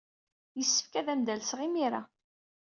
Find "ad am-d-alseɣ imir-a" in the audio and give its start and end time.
0.99-2.01